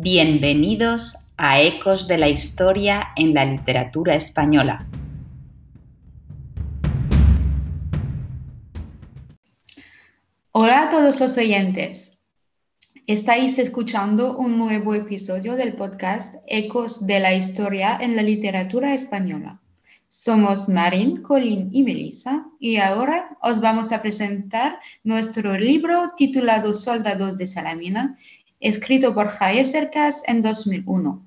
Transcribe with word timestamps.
Bienvenidos 0.00 1.16
a 1.36 1.60
Ecos 1.60 2.06
de 2.06 2.18
la 2.18 2.28
Historia 2.28 3.08
en 3.16 3.34
la 3.34 3.44
Literatura 3.44 4.14
Española. 4.14 4.86
Hola 10.52 10.84
a 10.84 10.88
todos 10.90 11.18
los 11.18 11.36
oyentes. 11.36 12.16
Estáis 13.08 13.58
escuchando 13.58 14.36
un 14.36 14.56
nuevo 14.56 14.94
episodio 14.94 15.56
del 15.56 15.74
podcast 15.74 16.36
Ecos 16.46 17.04
de 17.04 17.18
la 17.18 17.34
Historia 17.34 17.98
en 18.00 18.14
la 18.14 18.22
Literatura 18.22 18.94
Española. 18.94 19.60
Somos 20.10 20.68
Marín, 20.68 21.22
Colin 21.22 21.70
y 21.72 21.82
Melissa 21.82 22.46
y 22.60 22.76
ahora 22.76 23.36
os 23.42 23.60
vamos 23.60 23.90
a 23.90 24.00
presentar 24.00 24.78
nuestro 25.02 25.58
libro 25.58 26.12
titulado 26.16 26.72
Soldados 26.72 27.36
de 27.36 27.48
Salamina 27.48 28.16
escrito 28.60 29.14
por 29.14 29.28
Javier 29.28 29.66
Cercas 29.66 30.22
en 30.26 30.42
2001. 30.42 31.24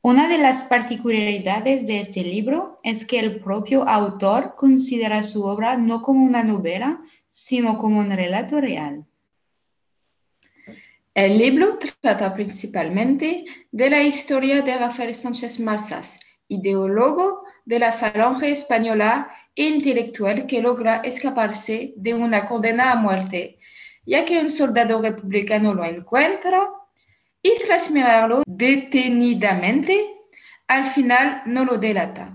Una 0.00 0.28
de 0.28 0.38
las 0.38 0.64
particularidades 0.64 1.86
de 1.86 2.00
este 2.00 2.22
libro 2.22 2.76
es 2.84 3.04
que 3.04 3.18
el 3.18 3.40
propio 3.40 3.86
autor 3.88 4.54
considera 4.56 5.24
su 5.24 5.44
obra 5.44 5.76
no 5.76 6.02
como 6.02 6.24
una 6.24 6.44
novela, 6.44 7.00
sino 7.30 7.78
como 7.78 7.98
un 7.98 8.10
relato 8.10 8.60
real. 8.60 9.04
El 11.14 11.36
libro 11.36 11.78
trata 12.00 12.32
principalmente 12.32 13.44
de 13.72 13.90
la 13.90 14.02
historia 14.02 14.62
de 14.62 14.76
Rafael 14.76 15.14
Sánchez 15.14 15.58
Mazas, 15.58 16.20
ideólogo 16.46 17.42
de 17.64 17.80
la 17.80 17.92
falange 17.92 18.52
española 18.52 19.28
e 19.56 19.66
intelectual 19.66 20.46
que 20.46 20.62
logra 20.62 20.98
escaparse 20.98 21.92
de 21.96 22.14
una 22.14 22.46
condena 22.46 22.92
a 22.92 22.94
muerte 22.94 23.58
ya 24.08 24.24
que 24.24 24.38
un 24.40 24.48
soldado 24.48 25.02
republicano 25.02 25.74
lo 25.74 25.84
encuentra 25.84 26.70
y 27.42 27.54
tras 27.56 27.90
mirarlo 27.90 28.42
detenidamente, 28.46 30.16
al 30.66 30.86
final 30.86 31.42
no 31.44 31.66
lo 31.66 31.76
delata. 31.76 32.34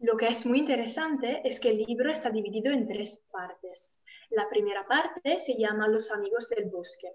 Lo 0.00 0.16
que 0.16 0.26
es 0.26 0.44
muy 0.46 0.58
interesante 0.58 1.42
es 1.44 1.60
que 1.60 1.70
el 1.70 1.84
libro 1.84 2.10
está 2.10 2.30
dividido 2.30 2.72
en 2.72 2.88
tres 2.88 3.22
partes. 3.30 3.92
La 4.30 4.48
primera 4.48 4.84
parte 4.84 5.38
se 5.38 5.54
llama 5.56 5.86
Los 5.86 6.10
amigos 6.10 6.48
del 6.48 6.64
bosque. 6.64 7.12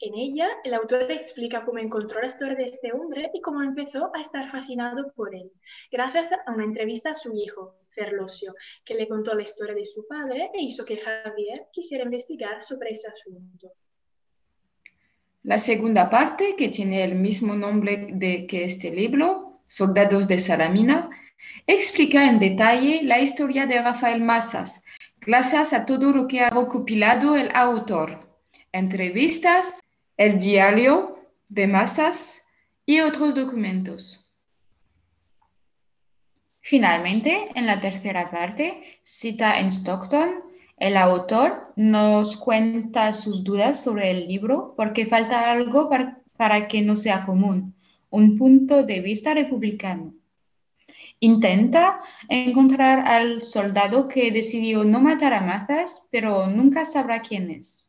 En 0.00 0.14
ella, 0.14 0.48
el 0.64 0.74
autor 0.74 1.10
explica 1.10 1.64
cómo 1.64 1.78
encontró 1.78 2.20
la 2.20 2.26
historia 2.26 2.56
de 2.56 2.64
este 2.64 2.92
hombre 2.92 3.30
y 3.32 3.40
cómo 3.40 3.62
empezó 3.62 4.10
a 4.14 4.20
estar 4.20 4.48
fascinado 4.48 5.12
por 5.14 5.34
él, 5.34 5.50
gracias 5.90 6.32
a 6.32 6.52
una 6.52 6.64
entrevista 6.64 7.10
a 7.10 7.14
su 7.14 7.34
hijo, 7.34 7.76
Ferlosio, 7.90 8.54
que 8.84 8.94
le 8.94 9.08
contó 9.08 9.34
la 9.34 9.42
historia 9.42 9.74
de 9.74 9.84
su 9.84 10.06
padre 10.06 10.50
e 10.54 10.62
hizo 10.62 10.84
que 10.84 10.98
Javier 10.98 11.66
quisiera 11.72 12.04
investigar 12.04 12.62
sobre 12.62 12.90
ese 12.90 13.08
asunto. 13.08 13.72
La 15.44 15.58
segunda 15.58 16.08
parte, 16.08 16.54
que 16.56 16.68
tiene 16.68 17.02
el 17.04 17.16
mismo 17.16 17.54
nombre 17.54 18.08
de 18.12 18.46
que 18.46 18.64
este 18.64 18.90
libro, 18.90 19.62
Soldados 19.66 20.28
de 20.28 20.38
Salamina, 20.38 21.10
explica 21.66 22.28
en 22.28 22.38
detalle 22.38 23.02
la 23.02 23.18
historia 23.18 23.66
de 23.66 23.82
Rafael 23.82 24.22
Mazas, 24.22 24.84
gracias 25.20 25.72
a 25.72 25.84
todo 25.84 26.12
lo 26.12 26.28
que 26.28 26.40
ha 26.40 26.50
recopilado 26.50 27.36
el 27.36 27.50
autor, 27.54 28.31
entrevistas, 28.72 29.82
el 30.16 30.38
diario 30.38 31.18
de 31.48 31.66
Mazas 31.66 32.42
y 32.86 33.00
otros 33.00 33.34
documentos. 33.34 34.22
Finalmente, 36.60 37.48
en 37.54 37.66
la 37.66 37.80
tercera 37.80 38.30
parte, 38.30 39.00
cita 39.02 39.58
en 39.58 39.72
Stockton, 39.72 40.42
el 40.78 40.96
autor 40.96 41.72
nos 41.76 42.36
cuenta 42.36 43.12
sus 43.12 43.44
dudas 43.44 43.82
sobre 43.82 44.10
el 44.10 44.26
libro 44.26 44.74
porque 44.76 45.06
falta 45.06 45.50
algo 45.50 45.90
para, 46.36 46.68
que 46.68 46.82
no 46.82 46.96
sea 46.96 47.24
común, 47.24 47.74
un 48.10 48.38
punto 48.38 48.82
de 48.82 49.00
vista 49.00 49.34
republicano. 49.34 50.14
Intenta 51.20 52.00
encontrar 52.28 53.06
al 53.06 53.42
soldado 53.42 54.08
que 54.08 54.32
decidió 54.32 54.82
no 54.82 55.00
matar 55.00 55.34
a 55.34 55.40
Mazas, 55.40 56.06
pero 56.10 56.46
nunca 56.48 56.84
sabrá 56.84 57.22
quién 57.22 57.50
es. 57.50 57.86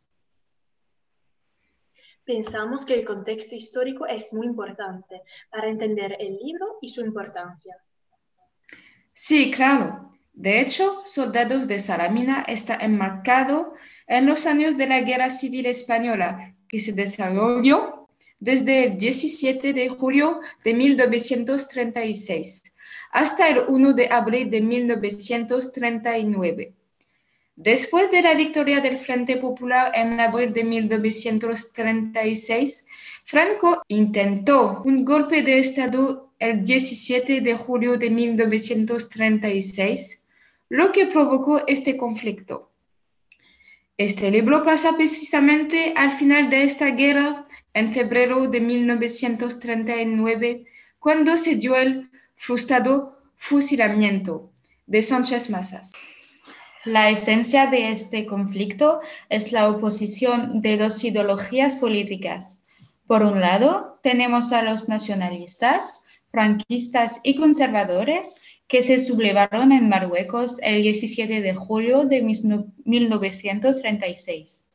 Pensamos 2.25 2.85
que 2.85 2.95
el 2.95 3.06
contexto 3.06 3.56
histórico 3.56 4.06
es 4.07 4.34
muy 4.34 4.47
importante 4.47 5.22
para 5.51 5.69
entender 5.69 6.16
el 6.19 6.38
libro 6.38 6.78
y 6.81 6.89
su 6.89 7.01
importancia. 7.01 7.75
Sí, 9.13 9.51
claro. 9.51 10.11
De 10.33 10.59
hecho, 10.59 11.03
Soldados 11.06 11.67
de 11.67 11.79
Salamina 11.79 12.44
está 12.47 12.75
enmarcado 12.75 13.73
en 14.07 14.25
los 14.25 14.45
años 14.45 14.78
de 14.78 14.88
la 14.88 15.01
Guerra 15.01 15.29
Civil 15.29 15.67
Española, 15.67 16.56
que 16.67 16.79
se 16.79 16.94
desarrolló 16.94 18.07
desde 18.39 18.85
el 18.85 18.97
17 18.97 19.73
de 19.73 19.89
julio 19.89 20.41
de 20.63 20.73
1936 20.73 22.73
hasta 23.13 23.47
el 23.47 23.63
1 23.67 23.94
de 23.94 24.09
abril 24.09 24.50
de 24.50 24.59
1939. 24.59 26.73
Después 27.56 28.09
de 28.09 28.24
la 28.24 28.34
victoria 28.34 28.81
del 28.81 28.97
Frente 28.97 29.38
Popular 29.38 29.91
en 29.94 30.19
abril 30.19 30.53
de 30.53 30.64
1936, 30.64 32.88
Franco 33.25 33.84
intentó 33.88 34.81
un 34.86 35.06
golpe 35.06 35.44
de 35.44 35.59
Estado 35.59 36.34
el 36.40 36.66
17 36.66 37.42
de 37.42 37.53
julio 37.53 37.97
de 37.97 38.09
1936, 38.09 40.25
lo 40.69 40.92
que 40.92 41.06
provocó 41.06 41.62
este 41.68 41.96
conflicto. 41.96 42.72
Este 43.97 44.31
libro 44.31 44.63
pasa 44.63 44.96
precisamente 44.96 45.94
al 45.96 46.13
final 46.13 46.50
de 46.50 46.63
esta 46.63 46.90
guerra, 46.90 47.46
en 47.75 47.94
febrero 47.94 48.47
de 48.47 48.62
1939, 48.62 50.66
cuando 50.97 51.38
se 51.38 51.53
dio 51.56 51.75
el 51.75 52.09
frustrado 52.36 53.19
fusilamiento 53.36 54.52
de 54.88 55.03
Sánchez 55.03 55.52
Mazas. 55.52 55.94
La 56.85 57.09
esencia 57.09 57.67
de 57.67 57.91
este 57.91 58.25
conflicto 58.25 58.99
es 59.29 59.53
la 59.53 59.69
oposición 59.69 60.61
de 60.61 60.75
dos 60.75 61.01
ideologías 61.05 61.77
políticas. 61.77 62.61
Por 63.07 63.23
un 63.23 63.39
lado, 63.39 64.01
tenemos 64.03 64.51
a 64.51 64.63
los 64.63 64.89
nacionalistas, 64.89 66.01
franquistas 66.29 67.21
y 67.23 67.38
conservadores 67.38 68.41
que 68.67 68.83
se 68.83 68.99
sublevaron 68.99 69.71
en 69.71 69.88
Marruecos 69.88 70.59
el 70.61 70.83
17 70.83 71.41
de 71.41 71.55
julio 71.55 72.03
de 72.03 72.21
1936. 72.21 74.67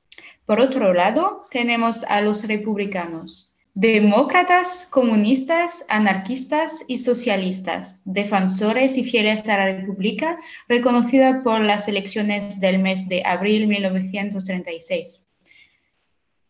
Por 0.46 0.60
otro 0.60 0.94
lado, 0.94 1.42
tenemos 1.50 2.04
a 2.04 2.22
los 2.22 2.48
republicanos, 2.48 3.47
demócratas, 3.80 4.88
comunistas, 4.90 5.84
anarquistas 5.88 6.84
y 6.88 6.98
socialistas, 6.98 8.02
defensores 8.04 8.98
y 8.98 9.04
fieles 9.04 9.48
a 9.48 9.56
la 9.56 9.66
República, 9.66 10.36
reconocida 10.66 11.44
por 11.44 11.60
las 11.60 11.86
elecciones 11.86 12.58
del 12.58 12.80
mes 12.80 13.08
de 13.08 13.22
abril 13.24 13.60
de 13.60 13.66
1936. 13.68 15.28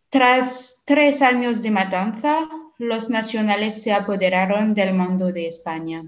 Tras 0.09 0.83
tres 0.87 1.21
años 1.21 1.61
de 1.61 1.71
matanza, 1.71 2.49
los 2.79 3.11
nacionales 3.11 3.83
se 3.83 3.93
apoderaron 3.93 4.73
del 4.73 4.95
mando 4.95 5.31
de 5.31 5.49
España. 5.49 6.07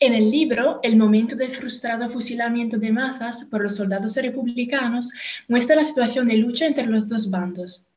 En 0.00 0.14
el 0.14 0.30
libro, 0.30 0.80
el 0.82 0.96
momento 0.96 1.36
del 1.36 1.50
frustrado 1.50 2.08
fusilamiento 2.08 2.78
de 2.78 2.92
Mazas 2.92 3.44
por 3.44 3.60
los 3.62 3.76
soldados 3.76 4.16
republicanos 4.16 5.10
muestra 5.48 5.76
la 5.76 5.84
situación 5.84 6.26
de 6.28 6.38
lucha 6.38 6.66
entre 6.66 6.86
los 6.86 7.06
dos 7.10 7.28
bandos. 7.28 7.90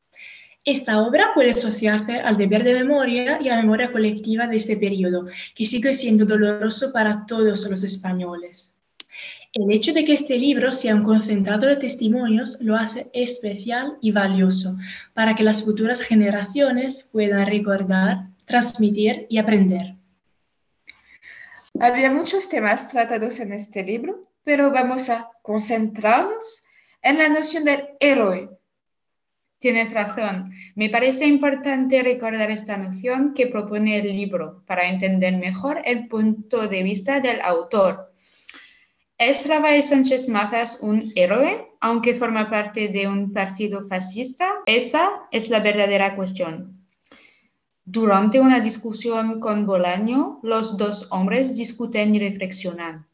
Esta 0.64 1.00
obra 1.00 1.32
puede 1.34 1.52
asociarse 1.52 2.20
al 2.20 2.36
deber 2.36 2.64
de 2.64 2.74
memoria 2.74 3.38
y 3.40 3.48
a 3.48 3.56
la 3.56 3.62
memoria 3.62 3.90
colectiva 3.90 4.46
de 4.46 4.56
este 4.56 4.76
periodo, 4.76 5.26
que 5.54 5.64
sigue 5.64 5.94
siendo 5.94 6.26
doloroso 6.26 6.92
para 6.92 7.24
todos 7.26 7.68
los 7.68 7.82
españoles. 7.82 8.76
El 9.52 9.72
hecho 9.72 9.92
de 9.92 10.04
que 10.04 10.12
este 10.12 10.38
libro 10.38 10.70
sea 10.70 10.94
un 10.94 11.02
concentrado 11.02 11.66
de 11.66 11.76
testimonios 11.76 12.58
lo 12.60 12.76
hace 12.76 13.10
especial 13.12 13.96
y 14.00 14.12
valioso 14.12 14.76
para 15.12 15.34
que 15.34 15.42
las 15.42 15.64
futuras 15.64 16.00
generaciones 16.02 17.08
puedan 17.10 17.46
recordar, 17.46 18.28
transmitir 18.44 19.26
y 19.28 19.38
aprender. 19.38 19.96
Había 21.80 22.12
muchos 22.12 22.48
temas 22.48 22.88
tratados 22.90 23.40
en 23.40 23.52
este 23.52 23.82
libro, 23.82 24.28
pero 24.44 24.70
vamos 24.70 25.08
a 25.08 25.30
concentrarnos 25.42 26.64
en 27.02 27.18
la 27.18 27.28
noción 27.28 27.64
del 27.64 27.88
héroe. 27.98 28.59
Tienes 29.60 29.94
razón. 29.94 30.50
Me 30.74 30.90
parece 30.90 31.26
importante 31.26 32.02
recordar 32.02 32.50
esta 32.50 32.76
noción 32.76 33.34
que 33.34 33.46
propone 33.46 33.98
el 33.98 34.16
libro 34.16 34.64
para 34.66 34.88
entender 34.88 35.36
mejor 35.36 35.82
el 35.84 36.08
punto 36.08 36.66
de 36.66 36.82
vista 36.82 37.20
del 37.20 37.40
autor 37.40 38.10
¿Es 39.22 39.46
Rafael 39.46 39.82
Sánchez 39.82 40.30
Mazas 40.30 40.78
un 40.80 41.12
héroe, 41.14 41.68
aunque 41.82 42.14
forma 42.14 42.48
parte 42.48 42.88
de 42.88 43.06
un 43.06 43.34
partido 43.34 43.86
fascista? 43.86 44.48
Esa 44.64 45.10
es 45.30 45.50
la 45.50 45.60
verdadera 45.60 46.16
cuestión. 46.16 46.86
Durante 47.84 48.40
una 48.40 48.60
discusión 48.60 49.38
con 49.38 49.66
Bolaño, 49.66 50.40
los 50.42 50.78
dos 50.78 51.06
hombres 51.10 51.54
discuten 51.54 52.14
y 52.14 52.18
reflexionan. 52.18 53.09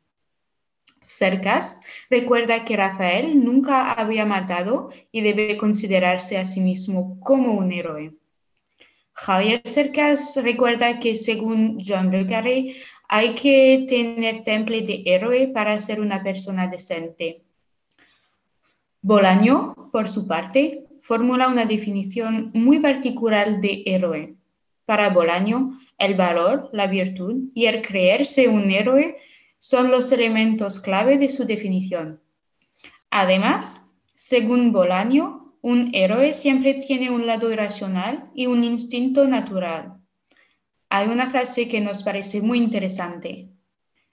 Cercas 1.07 1.81
recuerda 2.11 2.65
que 2.65 2.77
Rafael 2.77 3.45
nunca 3.45 3.93
había 3.93 4.27
matado 4.27 4.91
y 5.13 5.21
debe 5.21 5.57
considerarse 5.57 6.37
a 6.37 6.45
sí 6.45 6.61
mismo 6.61 7.21
como 7.21 7.53
un 7.53 7.73
héroe. 7.73 8.13
Javier 9.13 9.63
Cercas 9.65 10.37
recuerda 10.43 10.99
que 10.99 11.17
según 11.17 11.81
John 11.87 12.11
Le 12.11 12.27
Carré, 12.27 12.75
hay 13.09 13.37
que 13.37 13.87
tener 13.89 14.43
temple 14.43 14.83
de 14.83 15.05
héroe 15.07 15.49
para 15.55 15.79
ser 15.79 16.01
una 16.01 16.25
persona 16.25 16.67
decente. 16.67 17.43
Bolaño, 19.01 19.91
por 19.93 20.09
su 20.09 20.27
parte, 20.27 20.87
formula 21.03 21.47
una 21.47 21.67
definición 21.67 22.51
muy 22.53 22.81
particular 22.81 23.61
de 23.61 23.85
héroe. 23.87 24.35
Para 24.85 25.11
Bolaño, 25.11 25.79
el 25.99 26.15
valor, 26.15 26.69
la 26.73 26.89
virtud 26.89 27.45
y 27.55 27.67
el 27.67 27.81
creerse 27.81 28.49
un 28.49 28.73
héroe 28.73 29.17
son 29.59 29.91
los 29.91 30.13
elementos 30.13 30.81
clave 30.81 31.19
de 31.19 31.29
su 31.29 31.45
definición. 31.45 32.21
Además, 33.11 33.87
según 34.15 34.73
Bolaño, 34.73 35.57
un 35.63 35.91
héroe 35.95 36.35
siempre 36.35 36.75
tiene 36.75 37.11
un 37.11 37.27
lado 37.27 37.51
irracional 37.51 38.31
y 38.35 38.47
un 38.47 38.63
instinto 38.63 39.27
natural. 39.27 39.97
Hay 40.89 41.09
una 41.09 41.31
frase 41.31 41.69
que 41.69 41.81
nos 41.81 42.03
parece 42.03 42.41
muy 42.41 42.59
interesante. 42.59 43.51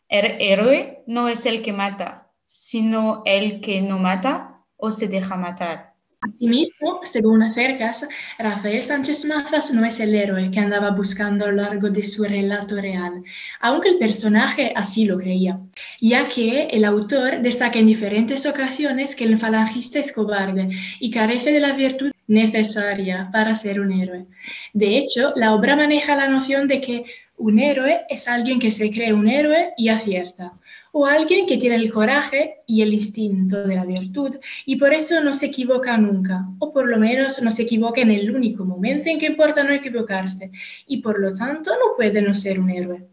El 0.07 0.41
héroe 0.41 1.03
no 1.05 1.27
es 1.27 1.45
el 1.45 1.61
que 1.61 1.73
mata, 1.73 2.31
sino 2.47 3.21
el 3.25 3.61
que 3.61 3.81
no 3.81 3.99
mata 3.99 4.63
o 4.77 4.91
se 4.91 5.07
deja 5.07 5.37
matar. 5.37 5.92
Asimismo, 6.23 7.01
según 7.03 7.51
Cercas, 7.51 8.07
Rafael 8.39 8.81
Sánchez 8.81 9.25
Mazas 9.25 9.73
no 9.73 9.85
es 9.85 9.99
el 9.99 10.15
héroe 10.15 10.51
que 10.51 10.59
andaba 10.61 10.91
buscando 10.91 11.43
a 11.43 11.49
lo 11.49 11.61
largo 11.61 11.89
de 11.89 12.01
su 12.01 12.23
relato 12.23 12.77
real, 12.77 13.23
aunque 13.59 13.89
el 13.89 13.97
personaje 13.97 14.71
así 14.73 15.03
lo 15.03 15.17
creía, 15.17 15.59
ya 15.99 16.23
que 16.23 16.67
el 16.71 16.85
autor 16.85 17.41
destaca 17.41 17.77
en 17.77 17.87
diferentes 17.87 18.45
ocasiones 18.45 19.17
que 19.17 19.25
el 19.25 19.37
falangista 19.37 19.99
es 19.99 20.13
cobarde 20.13 20.69
y 21.01 21.11
carece 21.11 21.51
de 21.51 21.59
la 21.59 21.73
virtud 21.73 22.12
necesaria 22.27 23.29
para 23.31 23.55
ser 23.55 23.79
un 23.79 23.91
héroe. 23.91 24.25
De 24.73 24.97
hecho, 24.97 25.33
la 25.35 25.53
obra 25.53 25.75
maneja 25.75 26.15
la 26.15 26.27
noción 26.27 26.67
de 26.67 26.81
que 26.81 27.05
un 27.37 27.59
héroe 27.59 28.01
es 28.09 28.27
alguien 28.27 28.59
que 28.59 28.71
se 28.71 28.91
cree 28.91 29.13
un 29.13 29.27
héroe 29.27 29.73
y 29.75 29.89
acierta, 29.89 30.53
o 30.91 31.07
alguien 31.07 31.47
que 31.47 31.57
tiene 31.57 31.75
el 31.75 31.91
coraje 31.91 32.57
y 32.67 32.83
el 32.83 32.93
instinto 32.93 33.67
de 33.67 33.75
la 33.75 33.85
virtud 33.85 34.37
y 34.65 34.75
por 34.75 34.93
eso 34.93 35.21
no 35.21 35.33
se 35.33 35.47
equivoca 35.47 35.97
nunca, 35.97 36.45
o 36.59 36.71
por 36.71 36.87
lo 36.87 36.97
menos 36.97 37.41
no 37.41 37.49
se 37.49 37.63
equivoca 37.63 38.01
en 38.01 38.11
el 38.11 38.33
único 38.33 38.63
momento 38.63 39.09
en 39.09 39.19
que 39.19 39.25
importa 39.25 39.63
no 39.63 39.73
equivocarse, 39.73 40.51
y 40.87 40.97
por 40.97 41.19
lo 41.19 41.33
tanto 41.33 41.71
no 41.71 41.95
puede 41.95 42.21
no 42.21 42.33
ser 42.33 42.59
un 42.59 42.69
héroe. 42.69 43.07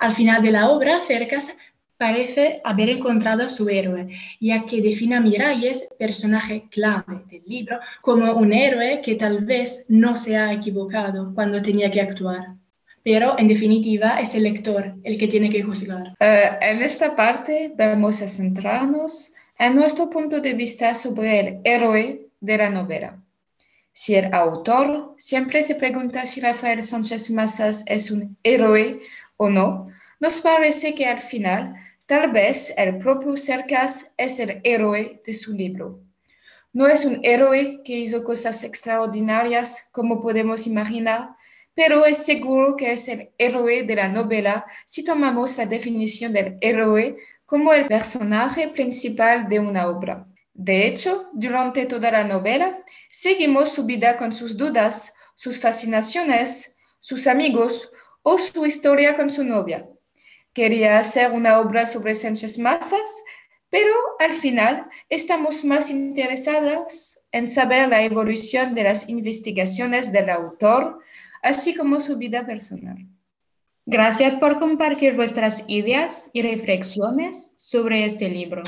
Al 0.00 0.12
final 0.12 0.42
de 0.42 0.52
la 0.52 0.68
obra, 0.68 1.00
Cercas 1.00 1.56
parece 1.96 2.60
haber 2.64 2.90
encontrado 2.90 3.44
a 3.44 3.48
su 3.48 3.68
héroe, 3.68 4.08
ya 4.40 4.64
que 4.64 4.82
define 4.82 5.16
a 5.16 5.20
Miralles, 5.20 5.88
personaje 5.98 6.64
clave 6.70 7.22
del 7.30 7.42
libro, 7.46 7.78
como 8.00 8.32
un 8.32 8.52
héroe 8.52 9.00
que 9.02 9.14
tal 9.14 9.44
vez 9.44 9.86
no 9.88 10.16
se 10.16 10.36
ha 10.36 10.52
equivocado 10.52 11.32
cuando 11.34 11.62
tenía 11.62 11.90
que 11.90 12.00
actuar 12.00 12.54
pero 13.04 13.38
en 13.38 13.48
definitiva 13.48 14.18
es 14.18 14.34
el 14.34 14.44
lector 14.44 14.94
el 15.04 15.18
que 15.18 15.28
tiene 15.28 15.50
que 15.50 15.62
juzgar. 15.62 16.14
Eh, 16.18 16.50
en 16.62 16.82
esta 16.82 17.14
parte 17.14 17.70
vamos 17.76 18.22
a 18.22 18.26
centrarnos 18.26 19.34
en 19.58 19.76
nuestro 19.76 20.08
punto 20.08 20.40
de 20.40 20.54
vista 20.54 20.94
sobre 20.94 21.40
el 21.40 21.60
héroe 21.64 22.26
de 22.40 22.58
la 22.58 22.70
novela. 22.70 23.20
Si 23.92 24.14
el 24.14 24.32
autor 24.34 25.14
siempre 25.18 25.62
se 25.62 25.76
pregunta 25.76 26.26
si 26.26 26.40
Rafael 26.40 26.82
Sánchez 26.82 27.30
Mazas 27.30 27.84
es 27.86 28.10
un 28.10 28.36
héroe 28.42 29.00
o 29.36 29.50
no, 29.50 29.88
nos 30.18 30.40
parece 30.40 30.94
que 30.94 31.06
al 31.06 31.20
final 31.20 31.76
tal 32.06 32.32
vez 32.32 32.72
el 32.76 32.98
propio 32.98 33.36
Cercas 33.36 34.12
es 34.16 34.38
el 34.40 34.60
héroe 34.64 35.22
de 35.26 35.34
su 35.34 35.52
libro. 35.52 36.00
No 36.72 36.86
es 36.86 37.04
un 37.04 37.20
héroe 37.22 37.82
que 37.84 37.92
hizo 37.92 38.24
cosas 38.24 38.64
extraordinarias 38.64 39.88
como 39.92 40.20
podemos 40.20 40.66
imaginar, 40.66 41.30
pero 41.74 42.04
es 42.04 42.18
seguro 42.18 42.76
que 42.76 42.92
es 42.92 43.08
el 43.08 43.30
héroe 43.38 43.84
de 43.84 43.94
la 43.94 44.08
novela 44.08 44.66
si 44.86 45.04
tomamos 45.04 45.56
la 45.56 45.66
definición 45.66 46.32
del 46.32 46.58
héroe 46.60 47.16
como 47.46 47.72
el 47.72 47.86
personaje 47.86 48.68
principal 48.68 49.48
de 49.48 49.60
una 49.60 49.88
obra. 49.88 50.26
De 50.52 50.86
hecho, 50.86 51.28
durante 51.32 51.86
toda 51.86 52.10
la 52.10 52.24
novela, 52.24 52.78
seguimos 53.10 53.70
su 53.70 53.84
vida 53.86 54.16
con 54.16 54.34
sus 54.34 54.56
dudas, 54.56 55.14
sus 55.34 55.60
fascinaciones, 55.60 56.76
sus 57.00 57.26
amigos 57.26 57.90
o 58.22 58.38
su 58.38 58.64
historia 58.64 59.16
con 59.16 59.30
su 59.30 59.44
novia. 59.44 59.88
Quería 60.54 61.00
hacer 61.00 61.32
una 61.32 61.58
obra 61.58 61.84
sobre 61.84 62.14
Sánchez 62.14 62.58
Mazas, 62.58 63.24
pero 63.70 63.92
al 64.20 64.34
final 64.34 64.86
estamos 65.08 65.64
más 65.64 65.90
interesadas 65.90 67.18
en 67.32 67.48
saber 67.48 67.88
la 67.88 68.04
evolución 68.04 68.72
de 68.76 68.84
las 68.84 69.08
investigaciones 69.08 70.12
del 70.12 70.30
autor, 70.30 71.00
así 71.42 71.74
como 71.74 72.00
su 72.00 72.18
vida 72.18 72.46
personal. 72.46 72.98
Gracias 73.84 74.36
por 74.36 74.60
compartir 74.60 75.16
vuestras 75.16 75.64
ideas 75.66 76.30
y 76.32 76.42
reflexiones 76.42 77.52
sobre 77.56 78.06
este 78.06 78.28
libro. 78.28 78.62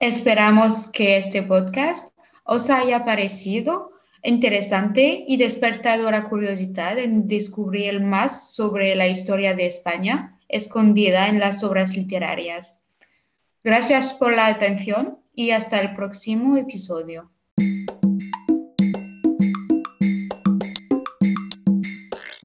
Esperamos 0.00 0.90
que 0.90 1.16
este 1.16 1.44
podcast 1.44 2.12
os 2.42 2.70
haya 2.70 3.04
parecido 3.04 3.92
interesante 4.24 5.24
y 5.28 5.36
despertado 5.36 6.10
la 6.10 6.24
curiosidad 6.24 6.98
en 6.98 7.28
descubrir 7.28 8.00
más 8.00 8.52
sobre 8.52 8.96
la 8.96 9.06
historia 9.06 9.54
de 9.54 9.66
España 9.66 10.36
escondida 10.52 11.28
en 11.28 11.38
las 11.38 11.64
obras 11.64 11.96
literarias. 11.96 12.82
Gracias 13.62 14.14
por 14.14 14.32
la 14.32 14.46
atención 14.46 15.18
y 15.34 15.50
hasta 15.50 15.80
el 15.80 15.94
próximo 15.94 16.56
episodio. 16.56 17.30